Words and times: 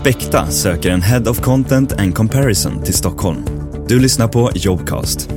Spekta 0.00 0.46
söker 0.46 0.90
en 0.90 1.02
Head 1.02 1.30
of 1.30 1.40
Content 1.40 1.92
and 1.92 2.14
Comparison 2.14 2.82
till 2.84 2.94
Stockholm. 2.94 3.44
Du 3.88 4.00
lyssnar 4.00 4.28
på 4.28 4.50
Jobcast. 4.54 5.30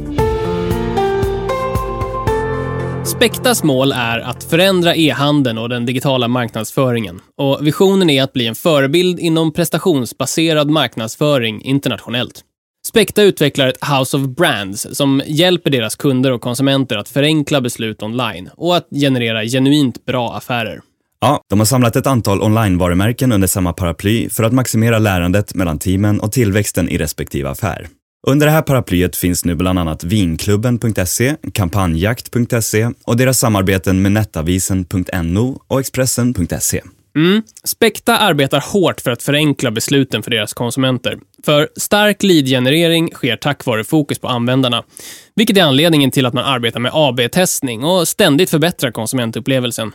Spektas 3.05 3.63
mål 3.63 3.91
är 3.91 4.19
att 4.19 4.43
förändra 4.43 4.95
e-handeln 4.95 5.57
och 5.57 5.69
den 5.69 5.85
digitala 5.85 6.27
marknadsföringen. 6.27 7.19
Och 7.37 7.67
visionen 7.67 8.09
är 8.09 8.23
att 8.23 8.33
bli 8.33 8.47
en 8.47 8.55
förebild 8.55 9.19
inom 9.19 9.53
prestationsbaserad 9.53 10.69
marknadsföring 10.69 11.61
internationellt. 11.61 12.41
Spekta 12.87 13.23
utvecklar 13.23 13.67
ett 13.67 13.85
House 13.99 14.17
of 14.17 14.23
Brands 14.23 14.87
som 14.91 15.21
hjälper 15.25 15.69
deras 15.69 15.95
kunder 15.95 16.31
och 16.31 16.41
konsumenter 16.41 16.97
att 16.97 17.09
förenkla 17.09 17.61
beslut 17.61 18.03
online 18.03 18.49
och 18.57 18.75
att 18.75 18.87
generera 18.91 19.43
genuint 19.43 20.05
bra 20.05 20.33
affärer. 20.33 20.81
Ja, 21.23 21.41
de 21.49 21.59
har 21.59 21.65
samlat 21.65 21.95
ett 21.95 22.07
antal 22.07 22.41
online-varumärken 22.41 23.31
under 23.31 23.47
samma 23.47 23.73
paraply 23.73 24.29
för 24.29 24.43
att 24.43 24.53
maximera 24.53 24.99
lärandet 24.99 25.55
mellan 25.55 25.79
teamen 25.79 26.19
och 26.19 26.31
tillväxten 26.31 26.89
i 26.89 26.97
respektive 26.97 27.49
affär. 27.49 27.87
Under 28.27 28.45
det 28.45 28.51
här 28.51 28.61
paraplyet 28.61 29.15
finns 29.15 29.45
nu 29.45 29.55
bland 29.55 29.79
annat 29.79 30.03
vinklubben.se, 30.03 31.35
kampanjakt.se 31.53 32.89
och 33.03 33.17
deras 33.17 33.39
samarbeten 33.39 34.01
med 34.01 34.11
nettavisen.no 34.11 35.61
och 35.67 35.79
Expressen.se. 35.79 36.81
Mm. 37.15 37.43
Spekta 37.63 38.17
arbetar 38.17 38.63
hårt 38.71 39.01
för 39.01 39.11
att 39.11 39.23
förenkla 39.23 39.71
besluten 39.71 40.23
för 40.23 40.31
deras 40.31 40.53
konsumenter. 40.53 41.19
För 41.45 41.69
stark 41.75 42.23
lead-generering 42.23 43.11
sker 43.13 43.35
tack 43.35 43.65
vare 43.65 43.83
fokus 43.83 44.19
på 44.19 44.27
användarna, 44.27 44.83
vilket 45.35 45.57
är 45.57 45.63
anledningen 45.63 46.11
till 46.11 46.25
att 46.25 46.33
man 46.33 46.45
arbetar 46.45 46.79
med 46.79 46.91
AB-testning 46.93 47.83
och 47.83 48.07
ständigt 48.07 48.49
förbättrar 48.49 48.91
konsumentupplevelsen. 48.91 49.91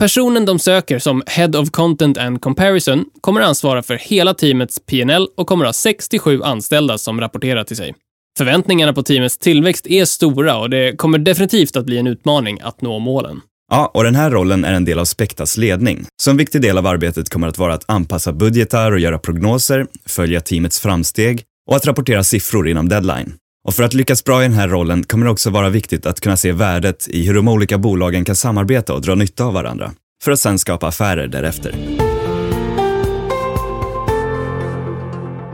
Personen 0.00 0.44
de 0.44 0.58
söker 0.58 0.98
som 0.98 1.22
Head 1.26 1.48
of 1.56 1.70
Content 1.70 2.18
and 2.18 2.40
Comparison 2.40 3.04
kommer 3.20 3.40
ansvara 3.40 3.82
för 3.82 3.94
hela 3.94 4.34
teamets 4.34 4.80
PNL 4.86 5.26
och 5.36 5.46
kommer 5.46 5.64
ha 5.64 5.72
67 5.72 6.42
anställda 6.42 6.98
som 6.98 7.20
rapporterar 7.20 7.64
till 7.64 7.76
sig. 7.76 7.94
Förväntningarna 8.38 8.92
på 8.92 9.02
teamets 9.02 9.38
tillväxt 9.38 9.86
är 9.86 10.04
stora 10.04 10.58
och 10.58 10.70
det 10.70 10.96
kommer 10.96 11.18
definitivt 11.18 11.76
att 11.76 11.86
bli 11.86 11.98
en 11.98 12.06
utmaning 12.06 12.60
att 12.62 12.82
nå 12.82 12.98
målen. 12.98 13.40
Ja, 13.70 13.90
och 13.94 14.04
den 14.04 14.14
här 14.14 14.30
rollen 14.30 14.64
är 14.64 14.72
en 14.72 14.84
del 14.84 14.98
av 14.98 15.04
Spektas 15.04 15.56
ledning. 15.56 16.06
Så 16.22 16.30
en 16.30 16.36
viktig 16.36 16.62
del 16.62 16.78
av 16.78 16.86
arbetet 16.86 17.28
kommer 17.28 17.48
att 17.48 17.58
vara 17.58 17.74
att 17.74 17.90
anpassa 17.90 18.32
budgetar 18.32 18.92
och 18.92 19.00
göra 19.00 19.18
prognoser, 19.18 19.86
följa 20.06 20.40
teamets 20.40 20.80
framsteg 20.80 21.42
och 21.70 21.76
att 21.76 21.86
rapportera 21.86 22.24
siffror 22.24 22.68
inom 22.68 22.88
deadline. 22.88 23.34
Och 23.64 23.74
för 23.74 23.82
att 23.82 23.94
lyckas 23.94 24.24
bra 24.24 24.40
i 24.40 24.44
den 24.44 24.52
här 24.52 24.68
rollen 24.68 25.02
kommer 25.02 25.26
det 25.26 25.32
också 25.32 25.50
vara 25.50 25.68
viktigt 25.68 26.06
att 26.06 26.20
kunna 26.20 26.36
se 26.36 26.52
värdet 26.52 27.08
i 27.08 27.26
hur 27.26 27.34
de 27.34 27.48
olika 27.48 27.78
bolagen 27.78 28.24
kan 28.24 28.36
samarbeta 28.36 28.94
och 28.94 29.02
dra 29.02 29.14
nytta 29.14 29.44
av 29.44 29.54
varandra, 29.54 29.92
för 30.22 30.32
att 30.32 30.40
sedan 30.40 30.58
skapa 30.58 30.88
affärer 30.88 31.28
därefter. 31.28 31.74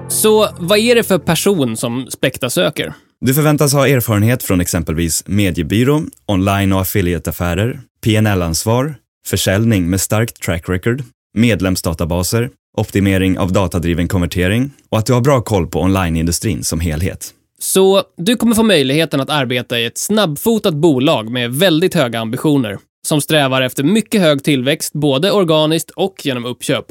Så 0.08 0.48
vad 0.58 0.78
är 0.78 0.94
det 0.94 1.02
för 1.02 1.18
person 1.18 1.76
som 1.76 2.06
Spekta 2.10 2.50
söker? 2.50 2.94
Du 3.20 3.34
förväntas 3.34 3.72
ha 3.72 3.88
erfarenhet 3.88 4.42
från 4.42 4.60
exempelvis 4.60 5.24
mediebyrå, 5.26 6.02
online 6.26 6.72
och 6.72 6.80
affiliateaffärer, 6.80 7.80
PNL-ansvar, 8.04 8.94
försäljning 9.26 9.90
med 9.90 10.00
starkt 10.00 10.42
track 10.42 10.68
record, 10.68 11.02
medlemsdatabaser, 11.34 12.50
optimering 12.76 13.38
av 13.38 13.52
datadriven 13.52 14.08
konvertering 14.08 14.70
och 14.88 14.98
att 14.98 15.06
du 15.06 15.12
har 15.12 15.20
bra 15.20 15.40
koll 15.40 15.66
på 15.66 15.80
onlineindustrin 15.80 16.64
som 16.64 16.80
helhet. 16.80 17.32
Så 17.58 18.02
du 18.16 18.36
kommer 18.36 18.54
få 18.54 18.62
möjligheten 18.62 19.20
att 19.20 19.30
arbeta 19.30 19.78
i 19.78 19.84
ett 19.84 19.98
snabbfotat 19.98 20.74
bolag 20.74 21.30
med 21.30 21.54
väldigt 21.54 21.94
höga 21.94 22.20
ambitioner, 22.20 22.78
som 23.06 23.20
strävar 23.20 23.62
efter 23.62 23.84
mycket 23.84 24.20
hög 24.20 24.44
tillväxt 24.44 24.92
både 24.92 25.32
organiskt 25.32 25.90
och 25.90 26.26
genom 26.26 26.44
uppköp. 26.44 26.84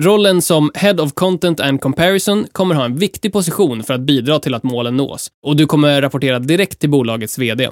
Rollen 0.00 0.42
som 0.42 0.70
Head 0.74 0.94
of 0.94 1.12
Content 1.12 1.60
and 1.60 1.80
Comparison 1.80 2.46
kommer 2.52 2.74
ha 2.74 2.84
en 2.84 2.96
viktig 2.96 3.32
position 3.32 3.82
för 3.82 3.94
att 3.94 4.00
bidra 4.00 4.38
till 4.38 4.54
att 4.54 4.62
målen 4.62 4.96
nås 4.96 5.28
och 5.46 5.56
du 5.56 5.66
kommer 5.66 6.02
rapportera 6.02 6.38
direkt 6.38 6.78
till 6.78 6.90
bolagets 6.90 7.38
VD. 7.38 7.70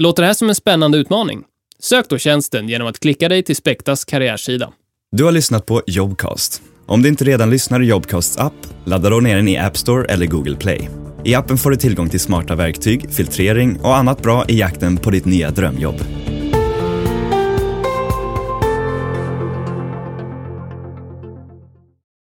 Låter 0.00 0.22
det 0.22 0.26
här 0.26 0.34
som 0.34 0.48
en 0.48 0.54
spännande 0.54 0.98
utmaning? 0.98 1.42
Sök 1.78 2.08
då 2.08 2.18
tjänsten 2.18 2.68
genom 2.68 2.88
att 2.88 3.00
klicka 3.00 3.28
dig 3.28 3.42
till 3.42 3.56
Spektas 3.56 4.04
karriärsida. 4.04 4.72
Du 5.16 5.24
har 5.24 5.32
lyssnat 5.32 5.66
på 5.66 5.82
Jobcast. 5.86 6.62
Om 6.86 7.02
du 7.02 7.08
inte 7.08 7.24
redan 7.24 7.50
lyssnar 7.50 7.82
i 7.82 7.86
Jobcasts 7.86 8.38
app, 8.38 8.66
ladda 8.84 9.10
då 9.10 9.20
ner 9.20 9.36
den 9.36 9.48
i 9.48 9.58
App 9.58 9.76
Store 9.76 10.12
eller 10.12 10.26
Google 10.26 10.56
Play. 10.56 10.88
I 11.24 11.34
appen 11.34 11.58
får 11.58 11.70
du 11.70 11.76
tillgång 11.76 12.08
till 12.08 12.20
smarta 12.20 12.54
verktyg, 12.54 13.06
filtrering 13.10 13.80
och 13.80 13.96
annat 13.96 14.22
bra 14.22 14.44
i 14.48 14.58
jakten 14.58 14.96
på 14.96 15.10
ditt 15.10 15.24
nya 15.24 15.50
drömjobb. 15.50 16.23